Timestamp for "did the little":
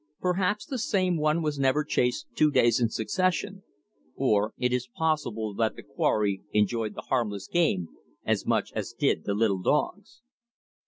8.97-9.61